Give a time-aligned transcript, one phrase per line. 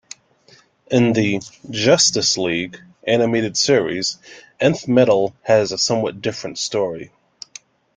[0.89, 4.17] In the "Justice League" animated series,
[4.59, 7.11] Nth metal has a somewhat different history.